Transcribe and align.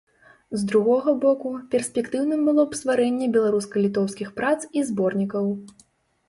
З 0.59 0.63
другога 0.69 1.11
боку, 1.25 1.51
перспектыўным 1.75 2.41
было 2.47 2.65
б 2.71 2.79
стварэнне 2.79 3.27
беларуска-літоўскіх 3.37 4.33
прац 4.41 4.57
і 4.81 4.85
зборнікаў. 4.91 5.45